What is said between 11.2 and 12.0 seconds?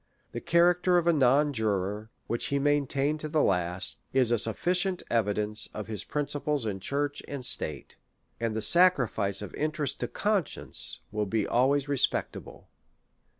be always